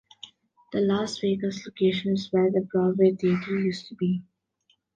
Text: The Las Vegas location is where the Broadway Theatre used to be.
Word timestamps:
The 0.71 0.81
Las 0.81 1.19
Vegas 1.19 1.63
location 1.63 2.13
is 2.13 2.29
where 2.31 2.49
the 2.49 2.61
Broadway 2.71 3.11
Theatre 3.15 3.59
used 3.59 3.85
to 3.89 3.95
be. 3.97 4.23